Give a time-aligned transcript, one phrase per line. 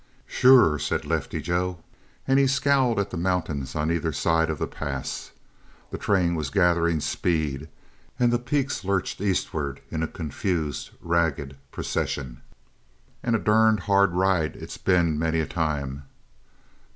[0.25, 1.77] "Sure," said Lefty Joe,
[2.27, 5.29] and he scowled at the mountains on either side of the pass.
[5.91, 7.69] The train was gathering speed,
[8.17, 12.41] and the peaks lurched eastward in a confused, ragged procession.
[13.21, 16.05] "And a durned hard ride it's been many a time."